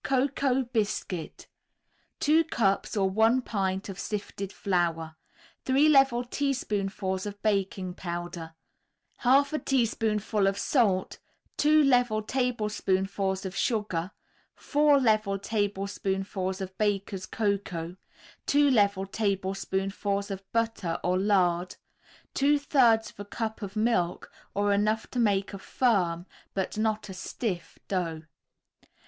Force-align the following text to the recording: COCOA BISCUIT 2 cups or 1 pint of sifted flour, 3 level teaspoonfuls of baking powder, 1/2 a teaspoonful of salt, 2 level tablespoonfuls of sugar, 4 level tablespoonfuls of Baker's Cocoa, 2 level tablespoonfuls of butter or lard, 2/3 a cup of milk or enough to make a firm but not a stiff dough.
COCOA 0.03 0.63
BISCUIT 0.73 1.45
2 2.21 2.45
cups 2.45 2.97
or 2.97 3.07
1 3.07 3.43
pint 3.43 3.87
of 3.87 3.99
sifted 3.99 4.51
flour, 4.51 5.15
3 5.65 5.89
level 5.89 6.23
teaspoonfuls 6.23 7.27
of 7.27 7.39
baking 7.43 7.93
powder, 7.93 8.55
1/2 9.21 9.53
a 9.53 9.59
teaspoonful 9.59 10.47
of 10.47 10.57
salt, 10.57 11.19
2 11.57 11.83
level 11.83 12.23
tablespoonfuls 12.23 13.45
of 13.45 13.55
sugar, 13.55 14.09
4 14.55 14.99
level 14.99 15.37
tablespoonfuls 15.37 16.61
of 16.61 16.75
Baker's 16.79 17.27
Cocoa, 17.27 17.95
2 18.47 18.71
level 18.71 19.05
tablespoonfuls 19.05 20.31
of 20.31 20.51
butter 20.51 20.97
or 21.03 21.19
lard, 21.19 21.75
2/3 22.33 23.19
a 23.19 23.25
cup 23.25 23.61
of 23.61 23.75
milk 23.75 24.31
or 24.55 24.73
enough 24.73 25.05
to 25.11 25.19
make 25.19 25.53
a 25.53 25.59
firm 25.59 26.25
but 26.55 26.75
not 26.75 27.07
a 27.07 27.13
stiff 27.13 27.77
dough. 27.87 28.23